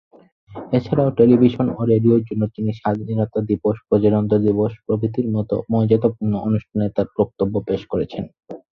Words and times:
এছাড়াও 0.73 1.15
টেলিভিশন 1.19 1.67
ও 1.71 1.89
রেডিওর 1.91 2.21
জন্য 2.29 2.43
তিনি 2.55 2.71
স্বাধীনতা 2.79 3.39
দিবস, 3.49 3.75
প্রজাতন্ত্র 3.87 4.35
দিবস 4.47 4.71
প্রভৃতির 4.85 5.27
মতো 5.35 5.55
মর্যাদাপূর্ণ 5.71 6.33
অনুষ্ঠানে 6.47 6.87
তাঁর 6.95 7.07
বক্তব্য 7.17 7.53
পেশ 7.67 7.81
করেছেন। 7.91 8.23